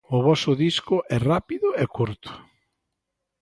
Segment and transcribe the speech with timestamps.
[0.15, 2.31] O voso disco é rápido e curto.